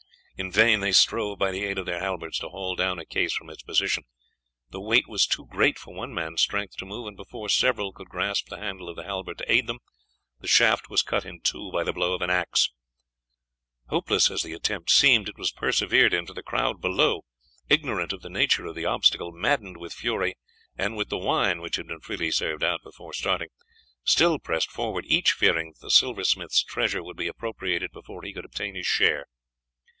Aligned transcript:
In 0.35 0.51
vain 0.51 0.79
they 0.79 0.93
strove 0.93 1.37
by 1.37 1.51
the 1.51 1.63
aid 1.63 1.77
of 1.77 1.85
the 1.85 1.99
halberts 1.99 2.39
to 2.39 2.49
haul 2.49 2.73
down 2.75 2.97
a 2.97 3.05
case 3.05 3.31
from 3.35 3.51
its 3.51 3.61
position, 3.61 4.05
the 4.71 4.81
weight 4.81 5.07
was 5.07 5.27
too 5.27 5.45
great 5.45 5.77
for 5.77 5.93
one 5.93 6.11
man's 6.11 6.41
strength 6.41 6.75
to 6.77 6.85
move, 6.87 7.05
and 7.05 7.15
before 7.15 7.47
several 7.49 7.93
could 7.93 8.09
grasp 8.09 8.47
the 8.49 8.57
handle 8.57 8.89
of 8.89 8.95
the 8.95 9.03
halbert 9.03 9.37
to 9.37 9.51
aid 9.51 9.67
them, 9.67 9.77
the 10.39 10.47
shaft 10.47 10.89
was 10.89 11.03
cut 11.03 11.23
in 11.23 11.41
two 11.41 11.71
by 11.71 11.83
the 11.83 11.93
blow 11.93 12.15
of 12.15 12.23
an 12.23 12.31
axe. 12.31 12.71
Hopeless 13.89 14.31
as 14.31 14.41
the 14.41 14.53
attempt 14.53 14.89
seemed, 14.89 15.29
it 15.29 15.37
was 15.37 15.51
persevered 15.51 16.15
in, 16.15 16.25
for 16.25 16.33
the 16.33 16.41
crowd 16.41 16.81
below, 16.81 17.21
ignorant 17.69 18.11
of 18.11 18.23
the 18.23 18.29
nature 18.31 18.65
of 18.65 18.73
the 18.73 18.85
obstacle, 18.85 19.31
maddened 19.31 19.77
with 19.77 19.93
fury 19.93 20.33
and 20.75 20.97
with 20.97 21.09
the 21.09 21.17
wine 21.19 21.61
which 21.61 21.75
had 21.75 21.85
been 21.85 21.99
freely 22.01 22.31
served 22.31 22.63
out 22.63 22.81
before 22.81 23.13
starting, 23.13 23.49
still 24.03 24.39
pressed 24.39 24.71
forward, 24.71 25.05
each 25.07 25.33
fearing 25.33 25.73
that 25.73 25.85
the 25.85 25.91
silversmith's 25.91 26.63
treasures 26.63 27.03
would 27.03 27.17
be 27.17 27.27
appropriated 27.27 27.91
before 27.91 28.23
he 28.23 28.33
could 28.33 28.45
obtain 28.45 28.73
his 28.73 28.87
share. 28.87 29.27